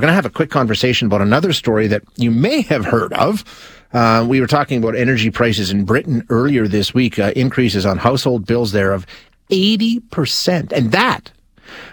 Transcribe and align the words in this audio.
We're 0.00 0.06
going 0.06 0.12
to 0.12 0.14
have 0.14 0.26
a 0.26 0.30
quick 0.30 0.50
conversation 0.50 1.06
about 1.06 1.22
another 1.22 1.52
story 1.52 1.88
that 1.88 2.04
you 2.14 2.30
may 2.30 2.60
have 2.60 2.84
heard 2.84 3.12
of. 3.14 3.44
Uh, 3.92 4.24
we 4.28 4.40
were 4.40 4.46
talking 4.46 4.78
about 4.78 4.94
energy 4.94 5.28
prices 5.28 5.72
in 5.72 5.84
Britain 5.84 6.24
earlier 6.30 6.68
this 6.68 6.94
week, 6.94 7.18
uh, 7.18 7.32
increases 7.34 7.84
on 7.84 7.98
household 7.98 8.46
bills 8.46 8.70
there 8.70 8.92
of 8.92 9.08
80%. 9.50 10.70
And 10.70 10.92
that 10.92 11.32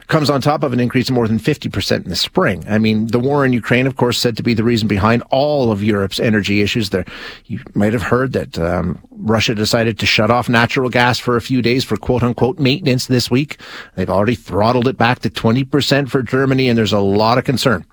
comes 0.07 0.29
on 0.29 0.41
top 0.41 0.63
of 0.63 0.73
an 0.73 0.79
increase 0.79 1.09
of 1.09 1.15
more 1.15 1.27
than 1.27 1.39
50% 1.39 2.03
in 2.03 2.09
the 2.09 2.15
spring. 2.15 2.63
I 2.67 2.77
mean, 2.77 3.07
the 3.07 3.19
war 3.19 3.45
in 3.45 3.53
Ukraine, 3.53 3.87
of 3.87 3.95
course, 3.95 4.17
said 4.17 4.37
to 4.37 4.43
be 4.43 4.53
the 4.53 4.63
reason 4.63 4.87
behind 4.87 5.23
all 5.29 5.71
of 5.71 5.83
Europe's 5.83 6.19
energy 6.19 6.61
issues 6.61 6.89
there. 6.89 7.05
You 7.45 7.59
might 7.73 7.93
have 7.93 8.03
heard 8.03 8.33
that 8.33 8.57
um, 8.59 8.99
Russia 9.11 9.55
decided 9.55 9.99
to 9.99 10.05
shut 10.05 10.31
off 10.31 10.49
natural 10.49 10.89
gas 10.89 11.19
for 11.19 11.35
a 11.35 11.41
few 11.41 11.61
days 11.61 11.83
for 11.83 11.97
quote 11.97 12.23
unquote 12.23 12.59
maintenance 12.59 13.07
this 13.07 13.31
week. 13.31 13.57
They've 13.95 14.09
already 14.09 14.35
throttled 14.35 14.87
it 14.87 14.97
back 14.97 15.19
to 15.19 15.29
20% 15.29 16.09
for 16.09 16.21
Germany, 16.21 16.69
and 16.69 16.77
there's 16.77 16.93
a 16.93 16.99
lot 16.99 17.37
of 17.37 17.43
concern 17.43 17.85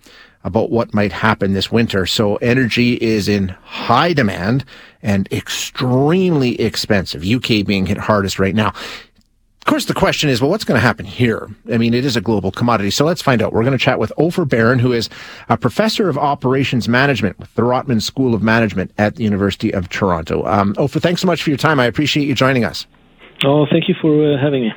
about 0.44 0.70
what 0.70 0.94
might 0.94 1.12
happen 1.12 1.52
this 1.52 1.70
winter. 1.70 2.06
So 2.06 2.36
energy 2.36 2.94
is 2.94 3.28
in 3.28 3.48
high 3.62 4.12
demand 4.12 4.64
and 5.02 5.30
extremely 5.32 6.60
expensive. 6.60 7.24
UK 7.24 7.64
being 7.64 7.86
hit 7.86 7.98
hardest 7.98 8.38
right 8.38 8.54
now. 8.54 8.72
Of 9.62 9.66
course, 9.66 9.84
the 9.84 9.94
question 9.94 10.28
is, 10.28 10.40
well, 10.40 10.50
what's 10.50 10.64
going 10.64 10.76
to 10.76 10.84
happen 10.84 11.06
here? 11.06 11.48
I 11.72 11.78
mean, 11.78 11.94
it 11.94 12.04
is 12.04 12.16
a 12.16 12.20
global 12.20 12.50
commodity. 12.50 12.90
So 12.90 13.04
let's 13.04 13.22
find 13.22 13.40
out. 13.40 13.52
We're 13.52 13.62
going 13.62 13.78
to 13.78 13.82
chat 13.82 14.00
with 14.00 14.12
Ofer 14.16 14.44
Baron, 14.44 14.80
who 14.80 14.92
is 14.92 15.08
a 15.48 15.56
professor 15.56 16.08
of 16.08 16.18
operations 16.18 16.88
management 16.88 17.38
with 17.38 17.54
the 17.54 17.62
Rotman 17.62 18.02
School 18.02 18.34
of 18.34 18.42
Management 18.42 18.90
at 18.98 19.14
the 19.14 19.22
University 19.22 19.72
of 19.72 19.88
Toronto. 19.88 20.44
Um, 20.46 20.74
Ofer, 20.78 20.98
thanks 20.98 21.20
so 21.20 21.28
much 21.28 21.44
for 21.44 21.50
your 21.50 21.58
time. 21.58 21.78
I 21.78 21.84
appreciate 21.84 22.26
you 22.26 22.34
joining 22.34 22.64
us. 22.64 22.86
Oh, 23.44 23.66
thank 23.70 23.88
you 23.88 23.94
for 24.00 24.34
uh, 24.34 24.36
having 24.40 24.62
me. 24.62 24.72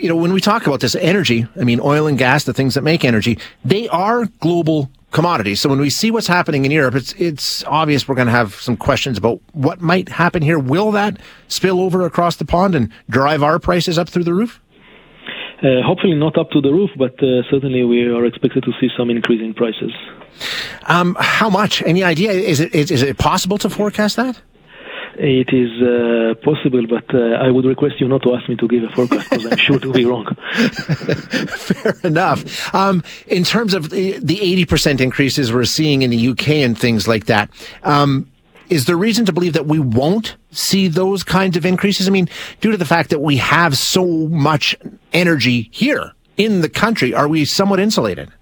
You 0.00 0.08
know, 0.08 0.16
when 0.16 0.32
we 0.32 0.40
talk 0.40 0.68
about 0.68 0.78
this 0.78 0.94
energy, 0.94 1.48
I 1.60 1.64
mean, 1.64 1.80
oil 1.80 2.06
and 2.06 2.16
gas, 2.16 2.44
the 2.44 2.54
things 2.54 2.74
that 2.74 2.82
make 2.82 3.04
energy, 3.04 3.38
they 3.64 3.88
are 3.88 4.26
global 4.38 4.88
commodities. 5.12 5.60
So 5.60 5.68
when 5.68 5.78
we 5.78 5.90
see 5.90 6.10
what's 6.10 6.26
happening 6.26 6.64
in 6.64 6.70
Europe, 6.70 6.94
it's 6.94 7.12
it's 7.14 7.64
obvious 7.64 8.08
we're 8.08 8.16
going 8.16 8.26
to 8.26 8.32
have 8.32 8.54
some 8.54 8.76
questions 8.76 9.18
about 9.18 9.40
what 9.52 9.80
might 9.80 10.08
happen 10.08 10.42
here. 10.42 10.58
Will 10.58 10.90
that 10.92 11.20
spill 11.48 11.80
over 11.80 12.04
across 12.04 12.36
the 12.36 12.44
pond 12.44 12.74
and 12.74 12.90
drive 13.08 13.42
our 13.42 13.58
prices 13.58 13.98
up 13.98 14.08
through 14.08 14.24
the 14.24 14.34
roof? 14.34 14.60
Uh, 15.62 15.80
hopefully 15.84 16.14
not 16.14 16.36
up 16.36 16.50
to 16.50 16.60
the 16.60 16.72
roof, 16.72 16.90
but 16.98 17.14
uh, 17.22 17.42
certainly 17.48 17.84
we 17.84 18.02
are 18.02 18.26
expected 18.26 18.64
to 18.64 18.72
see 18.80 18.88
some 18.96 19.10
increase 19.10 19.40
in 19.40 19.54
prices. 19.54 19.92
Um, 20.88 21.16
how 21.20 21.48
much? 21.48 21.82
Any 21.82 22.02
idea? 22.02 22.32
Is 22.32 22.58
it 22.58 22.74
is, 22.74 22.90
is 22.90 23.02
it 23.02 23.16
possible 23.16 23.58
to 23.58 23.70
forecast 23.70 24.16
that? 24.16 24.42
It 25.24 25.52
is 25.52 25.70
uh, 25.80 26.34
possible, 26.42 26.84
but 26.88 27.14
uh, 27.14 27.36
I 27.36 27.48
would 27.48 27.64
request 27.64 28.00
you 28.00 28.08
not 28.08 28.24
to 28.24 28.34
ask 28.34 28.48
me 28.48 28.56
to 28.56 28.66
give 28.66 28.82
a 28.82 28.88
forecast 28.88 29.30
because 29.30 29.46
I'm 29.46 29.56
sure 29.56 29.78
to 29.78 29.92
be 29.92 30.04
wrong. 30.04 30.26
Fair 30.56 31.94
enough. 32.02 32.74
Um, 32.74 33.04
in 33.28 33.44
terms 33.44 33.72
of 33.72 33.90
the, 33.90 34.18
the 34.18 34.38
80% 34.66 35.00
increases 35.00 35.52
we're 35.52 35.64
seeing 35.64 36.02
in 36.02 36.10
the 36.10 36.28
UK 36.30 36.48
and 36.48 36.76
things 36.76 37.06
like 37.06 37.26
that, 37.26 37.50
um, 37.84 38.28
is 38.68 38.86
there 38.86 38.96
reason 38.96 39.24
to 39.26 39.32
believe 39.32 39.52
that 39.52 39.66
we 39.66 39.78
won't 39.78 40.34
see 40.50 40.88
those 40.88 41.22
kinds 41.22 41.56
of 41.56 41.64
increases? 41.64 42.08
I 42.08 42.10
mean, 42.10 42.28
due 42.60 42.72
to 42.72 42.76
the 42.76 42.84
fact 42.84 43.10
that 43.10 43.20
we 43.20 43.36
have 43.36 43.78
so 43.78 44.04
much 44.26 44.74
energy 45.12 45.68
here 45.70 46.14
in 46.36 46.62
the 46.62 46.68
country, 46.68 47.14
are 47.14 47.28
we 47.28 47.44
somewhat 47.44 47.78
insulated? 47.78 48.32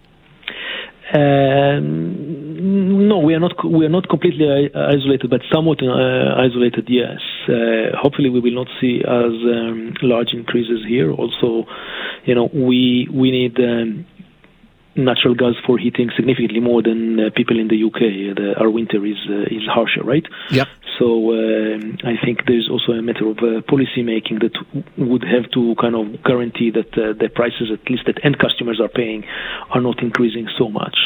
Um, 1.12 2.39
no, 2.60 3.18
we 3.18 3.34
are 3.34 3.40
not. 3.40 3.52
We 3.64 3.86
are 3.86 3.90
not 3.90 4.08
completely 4.08 4.70
isolated, 4.74 5.30
but 5.30 5.40
somewhat 5.52 5.82
uh, 5.82 6.34
isolated. 6.36 6.88
Yes. 6.88 7.20
Uh, 7.48 7.96
hopefully, 7.96 8.30
we 8.30 8.40
will 8.40 8.54
not 8.54 8.68
see 8.80 9.00
as 9.00 9.32
um, 9.56 9.94
large 10.02 10.32
increases 10.32 10.84
here. 10.86 11.12
Also, 11.12 11.66
you 12.24 12.34
know, 12.34 12.48
we 12.52 13.08
we 13.12 13.30
need. 13.30 13.58
Um, 13.58 14.06
natural 14.96 15.34
gas 15.34 15.54
for 15.64 15.78
heating 15.78 16.10
significantly 16.16 16.58
more 16.58 16.82
than 16.82 17.18
uh, 17.18 17.30
people 17.34 17.58
in 17.58 17.68
the 17.68 17.84
UK. 17.84 18.36
The, 18.36 18.54
our 18.58 18.68
winter 18.68 19.06
is 19.06 19.16
uh, 19.30 19.42
is 19.42 19.62
harsher, 19.66 20.02
right? 20.02 20.26
Yeah. 20.50 20.64
So 20.98 21.32
um, 21.32 21.96
I 22.04 22.22
think 22.22 22.44
there's 22.46 22.68
also 22.70 22.92
a 22.92 23.00
matter 23.00 23.26
of 23.26 23.38
uh, 23.38 23.62
policy 23.62 24.02
making 24.02 24.40
that 24.40 24.52
would 24.98 25.24
have 25.24 25.50
to 25.52 25.74
kind 25.80 25.94
of 25.94 26.22
guarantee 26.24 26.70
that 26.72 26.92
uh, 26.92 27.14
the 27.16 27.30
prices, 27.34 27.70
at 27.72 27.88
least 27.88 28.02
that 28.06 28.22
end 28.22 28.38
customers 28.38 28.80
are 28.80 28.88
paying, 28.88 29.24
are 29.70 29.80
not 29.80 30.02
increasing 30.02 30.46
so 30.58 30.68
much. 30.68 30.96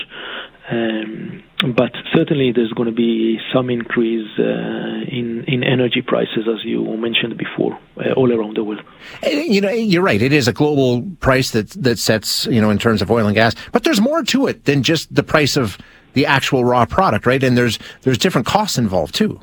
Um, 0.71 1.43
but 1.77 1.93
certainly, 2.15 2.53
there's 2.53 2.73
going 2.73 2.89
to 2.89 2.95
be 2.95 3.39
some 3.53 3.69
increase 3.69 4.29
uh, 4.39 4.43
in 4.43 5.45
in 5.47 5.63
energy 5.63 6.01
prices, 6.01 6.49
as 6.49 6.65
you 6.65 6.85
mentioned 6.97 7.37
before, 7.37 7.79
uh, 7.99 8.13
all 8.13 8.33
around 8.33 8.57
the 8.57 8.65
world. 8.65 8.83
You 9.23 9.61
know, 9.61 9.71
you're 9.71 10.03
right. 10.03 10.21
It 10.21 10.33
is 10.33 10.49
a 10.49 10.53
global 10.53 11.03
price 11.21 11.51
that 11.51 11.71
that 11.71 11.99
sets 11.99 12.47
you 12.47 12.61
know 12.61 12.71
in 12.71 12.79
terms 12.79 13.03
of 13.03 13.11
oil 13.11 13.27
and 13.27 13.35
gas, 13.35 13.55
but 13.73 13.85
there's 13.85 14.01
more 14.01 14.23
to 14.25 14.47
it 14.47 14.65
than 14.65 14.83
just 14.83 15.15
the 15.15 15.23
price 15.23 15.57
of 15.57 15.77
the 16.15 16.27
actual 16.27 16.65
raw 16.65 16.87
product, 16.87 17.27
right? 17.27 17.43
And 17.43 17.57
there's 17.57 17.79
there's 18.03 18.19
different 18.19 18.47
costs 18.47 18.79
involved 18.79 19.15
too. 19.15 19.41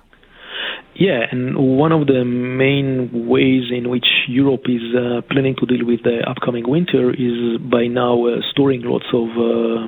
Yeah, 0.96 1.26
and 1.32 1.58
one 1.58 1.92
of 1.92 2.06
the 2.08 2.24
main 2.26 3.28
ways 3.28 3.72
in 3.72 3.90
which 3.90 4.06
Europe 4.28 4.66
is 4.68 4.84
uh, 4.94 5.22
planning 5.32 5.56
to 5.56 5.66
deal 5.66 5.86
with 5.86 6.04
the 6.04 6.20
upcoming 6.30 6.68
winter 6.70 7.12
is 7.12 7.58
by 7.60 7.88
now 7.88 8.28
uh, 8.28 8.42
storing 8.52 8.82
lots 8.82 9.06
of 9.14 9.30
uh, 9.36 9.88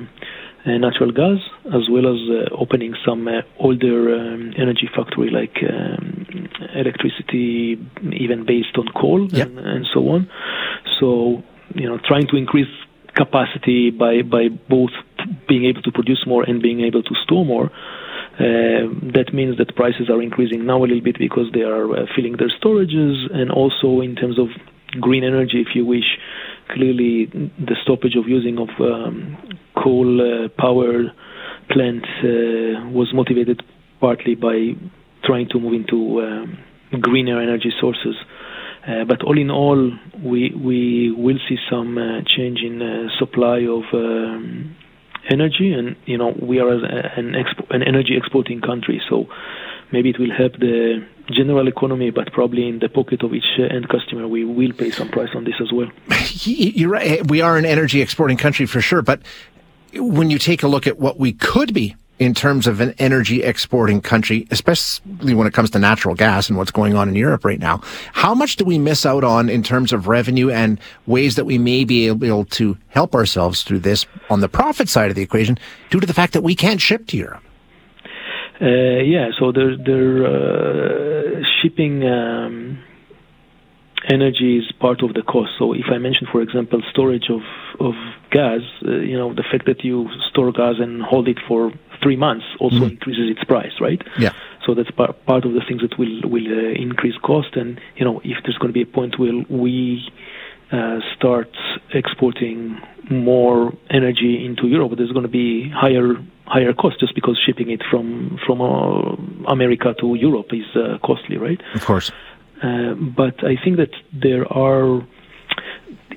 natural 0.66 1.12
gas, 1.12 1.38
as 1.66 1.88
well 1.90 2.06
as 2.06 2.20
uh, 2.30 2.54
opening 2.54 2.94
some 3.04 3.28
uh, 3.28 3.42
older 3.58 4.14
um, 4.14 4.52
energy 4.56 4.88
factory 4.94 5.30
like 5.30 5.56
um, 5.62 6.48
electricity, 6.74 7.76
even 8.12 8.44
based 8.46 8.76
on 8.78 8.88
coal 9.00 9.28
yep. 9.30 9.48
and, 9.48 9.58
and 9.58 9.86
so 9.92 10.00
on. 10.08 10.30
So, 10.98 11.42
you 11.74 11.88
know, 11.88 11.98
trying 12.06 12.26
to 12.28 12.36
increase 12.36 12.68
capacity 13.14 13.90
by 13.90 14.22
by 14.22 14.48
both 14.48 14.90
being 15.48 15.64
able 15.64 15.82
to 15.82 15.92
produce 15.92 16.24
more 16.26 16.42
and 16.42 16.60
being 16.62 16.80
able 16.80 17.02
to 17.02 17.14
store 17.24 17.44
more. 17.44 17.70
Uh, 18.34 18.90
that 19.14 19.30
means 19.32 19.56
that 19.58 19.76
prices 19.76 20.10
are 20.10 20.20
increasing 20.20 20.66
now 20.66 20.78
a 20.78 20.86
little 20.86 21.00
bit 21.00 21.16
because 21.18 21.46
they 21.54 21.62
are 21.62 21.92
uh, 21.92 22.06
filling 22.16 22.36
their 22.36 22.50
storages, 22.58 23.32
and 23.32 23.50
also 23.50 24.00
in 24.00 24.16
terms 24.16 24.38
of 24.38 24.48
green 25.00 25.24
energy, 25.24 25.60
if 25.60 25.74
you 25.74 25.84
wish, 25.84 26.18
clearly 26.74 27.26
the 27.26 27.76
stoppage 27.82 28.16
of 28.16 28.28
using 28.28 28.58
of 28.58 28.68
um, 28.80 29.36
coal 29.82 30.20
uh, 30.20 30.48
power 30.58 31.12
plants 31.70 32.08
uh, 32.22 32.86
was 32.90 33.12
motivated 33.14 33.62
partly 34.00 34.34
by 34.34 34.72
trying 35.24 35.48
to 35.48 35.58
move 35.58 35.72
into 35.72 36.20
um, 36.22 36.58
greener 37.00 37.40
energy 37.40 37.72
sources. 37.80 38.16
Uh, 38.86 39.04
but 39.04 39.22
all 39.22 39.38
in 39.38 39.50
all, 39.50 39.92
we 40.22 40.52
we 40.54 41.10
will 41.16 41.38
see 41.48 41.56
some 41.70 41.96
uh, 41.96 42.20
change 42.26 42.60
in 42.60 42.82
uh, 42.82 43.08
supply 43.18 43.60
of 43.60 43.84
um, 43.94 44.76
energy, 45.30 45.72
and 45.72 45.96
you 46.04 46.18
know 46.18 46.34
we 46.40 46.58
are 46.60 46.68
an, 46.68 47.32
expo- 47.32 47.70
an 47.70 47.82
energy 47.82 48.14
exporting 48.14 48.60
country, 48.60 49.00
so 49.08 49.24
maybe 49.90 50.10
it 50.10 50.18
will 50.18 50.34
help 50.36 50.52
the 50.58 51.06
general 51.30 51.68
economy, 51.68 52.10
but 52.10 52.32
probably 52.32 52.68
in 52.68 52.78
the 52.78 52.88
pocket 52.88 53.22
of 53.22 53.34
each 53.34 53.58
uh, 53.58 53.62
end 53.62 53.88
customer, 53.88 54.28
we 54.28 54.44
will 54.44 54.72
pay 54.72 54.90
some 54.90 55.08
price 55.08 55.30
on 55.34 55.44
this 55.44 55.54
as 55.60 55.72
well. 55.72 55.90
You're 56.44 56.90
right. 56.90 57.20
Eh, 57.20 57.22
we 57.28 57.40
are 57.40 57.56
an 57.56 57.64
energy 57.64 58.00
exporting 58.00 58.36
country 58.36 58.66
for 58.66 58.80
sure, 58.80 59.02
but 59.02 59.20
when 59.94 60.30
you 60.30 60.38
take 60.38 60.62
a 60.62 60.68
look 60.68 60.86
at 60.86 60.98
what 60.98 61.18
we 61.18 61.32
could 61.32 61.72
be 61.72 61.94
in 62.18 62.32
terms 62.32 62.66
of 62.66 62.80
an 62.80 62.94
energy 62.98 63.42
exporting 63.42 64.00
country, 64.00 64.46
especially 64.50 65.34
when 65.34 65.46
it 65.46 65.52
comes 65.52 65.70
to 65.70 65.78
natural 65.78 66.14
gas 66.14 66.48
and 66.48 66.56
what's 66.56 66.70
going 66.70 66.94
on 66.94 67.08
in 67.08 67.14
Europe 67.14 67.44
right 67.44 67.58
now, 67.58 67.80
how 68.12 68.34
much 68.34 68.56
do 68.56 68.64
we 68.64 68.78
miss 68.78 69.04
out 69.04 69.24
on 69.24 69.48
in 69.48 69.62
terms 69.62 69.92
of 69.92 70.06
revenue 70.06 70.50
and 70.50 70.80
ways 71.06 71.36
that 71.36 71.44
we 71.44 71.58
may 71.58 71.84
be 71.84 72.06
able 72.06 72.44
to 72.44 72.78
help 72.88 73.14
ourselves 73.14 73.62
through 73.62 73.80
this 73.80 74.06
on 74.30 74.40
the 74.40 74.48
profit 74.48 74.88
side 74.88 75.10
of 75.10 75.16
the 75.16 75.22
equation 75.22 75.58
due 75.90 76.00
to 76.00 76.06
the 76.06 76.14
fact 76.14 76.32
that 76.34 76.42
we 76.42 76.54
can't 76.54 76.80
ship 76.80 77.06
to 77.08 77.16
Europe? 77.16 77.42
Uh, 78.64 79.02
yeah, 79.04 79.28
so 79.38 79.52
they're, 79.52 79.76
they're 79.76 80.24
uh, 80.24 81.44
shipping 81.60 82.02
um, 82.02 82.82
energy 84.10 84.58
is 84.58 84.72
part 84.80 85.02
of 85.02 85.14
the 85.14 85.22
cost. 85.22 85.50
So 85.58 85.72
if 85.74 85.86
I 85.92 85.98
mention, 85.98 86.26
for 86.30 86.40
example, 86.42 86.80
storage 86.90 87.28
of 87.30 87.42
of 87.80 87.94
gas, 88.30 88.60
uh, 88.86 88.90
you 88.90 89.16
know, 89.16 89.34
the 89.34 89.44
fact 89.50 89.66
that 89.66 89.84
you 89.84 90.08
store 90.30 90.52
gas 90.52 90.76
and 90.78 91.02
hold 91.02 91.28
it 91.28 91.38
for 91.46 91.72
three 92.02 92.16
months 92.16 92.44
also 92.60 92.76
mm-hmm. 92.76 92.90
increases 92.90 93.30
its 93.30 93.44
price, 93.44 93.72
right? 93.80 94.00
Yeah. 94.18 94.32
So 94.66 94.74
that's 94.74 94.90
part 94.90 95.24
part 95.26 95.44
of 95.44 95.52
the 95.52 95.62
things 95.66 95.82
that 95.82 95.98
will 95.98 96.22
will 96.28 96.46
uh, 96.46 96.72
increase 96.74 97.16
cost. 97.18 97.56
And 97.56 97.80
you 97.96 98.04
know, 98.04 98.20
if 98.24 98.38
there's 98.44 98.58
going 98.58 98.72
to 98.72 98.74
be 98.74 98.82
a 98.82 98.86
point 98.86 99.18
where 99.18 99.44
we 99.48 100.02
uh, 100.72 101.00
start 101.16 101.50
exporting 101.92 102.80
more 103.10 103.72
energy 103.90 104.44
into 104.44 104.68
Europe, 104.68 104.92
there's 104.96 105.12
going 105.12 105.24
to 105.24 105.36
be 105.44 105.70
higher 105.70 106.14
higher 106.46 106.72
cost 106.72 107.00
just 107.00 107.14
because 107.14 107.40
shipping 107.44 107.70
it 107.70 107.82
from 107.90 108.38
from 108.46 108.60
uh, 108.60 109.50
America 109.50 109.94
to 110.00 110.14
Europe 110.14 110.48
is 110.52 110.66
uh, 110.76 110.98
costly, 111.04 111.36
right? 111.36 111.60
Of 111.74 111.84
course. 111.84 112.10
Uh, 112.62 112.94
but 112.94 113.42
I 113.44 113.56
think 113.62 113.76
that 113.76 113.90
there 114.12 114.50
are. 114.52 115.06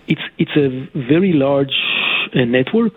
It's 0.07 0.21
it's 0.37 0.55
a 0.55 0.69
very 0.93 1.33
large 1.33 1.75
uh, 2.35 2.45
network. 2.45 2.93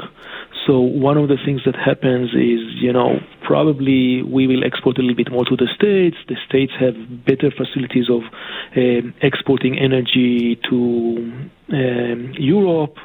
So 0.67 0.79
one 0.79 1.17
of 1.17 1.29
the 1.29 1.38
things 1.44 1.62
that 1.65 1.75
happens 1.75 2.31
is, 2.31 2.61
you 2.81 2.93
know, 2.93 3.19
probably 3.43 4.23
we 4.23 4.47
will 4.47 4.62
export 4.62 4.99
a 4.99 5.00
little 5.00 5.17
bit 5.17 5.32
more 5.32 5.44
to 5.44 5.56
the 5.56 5.67
states. 5.75 6.17
The 6.29 6.37
states 6.47 6.73
have 6.79 6.94
better 7.25 7.50
facilities 7.50 8.11
of 8.11 8.23
um, 8.77 9.15
exporting 9.23 9.79
energy 9.79 10.61
to 10.69 11.43
um, 11.73 12.35
Europe 12.38 12.97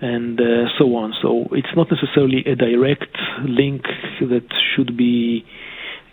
and 0.00 0.40
uh, 0.40 0.68
so 0.78 0.94
on. 0.96 1.14
So 1.22 1.46
it's 1.52 1.74
not 1.76 1.88
necessarily 1.90 2.44
a 2.46 2.56
direct 2.56 3.16
link 3.44 3.82
that 4.20 4.46
should 4.74 4.96
be 4.96 5.44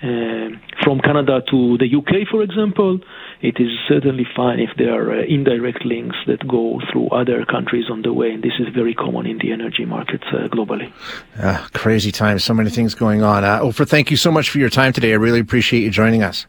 uh, 0.03 0.49
from 0.83 0.99
Canada 0.99 1.41
to 1.51 1.77
the 1.77 1.95
UK, 1.95 2.27
for 2.29 2.41
example. 2.41 2.99
It 3.41 3.59
is 3.59 3.69
certainly 3.87 4.25
fine 4.35 4.59
if 4.59 4.69
there 4.77 4.93
are 4.93 5.19
uh, 5.19 5.23
indirect 5.23 5.85
links 5.85 6.15
that 6.27 6.47
go 6.47 6.79
through 6.91 7.09
other 7.09 7.45
countries 7.45 7.85
on 7.89 8.01
the 8.01 8.13
way, 8.13 8.31
and 8.31 8.43
this 8.43 8.53
is 8.59 8.67
very 8.73 8.95
common 8.95 9.25
in 9.27 9.37
the 9.37 9.51
energy 9.51 9.85
markets 9.85 10.23
uh, 10.31 10.47
globally. 10.47 10.91
crazy 11.73 12.11
times, 12.11 12.43
so 12.43 12.53
many 12.53 12.69
things 12.69 12.95
going 12.95 13.21
on. 13.21 13.43
Uh, 13.43 13.59
Ofer, 13.61 13.85
thank 13.85 14.09
you 14.09 14.17
so 14.17 14.31
much 14.31 14.49
for 14.49 14.57
your 14.57 14.69
time 14.69 14.93
today. 14.93 15.11
I 15.11 15.15
really 15.15 15.39
appreciate 15.39 15.81
you 15.81 15.91
joining 15.91 16.23
us. 16.23 16.45